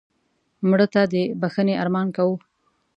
[0.69, 2.35] مړه ته د بښنې ارمان کوو